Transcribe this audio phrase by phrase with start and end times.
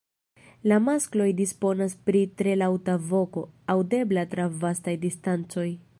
[0.69, 5.69] La maskloj disponas pri tre laŭta voko, aŭdebla tra vastaj distancoj.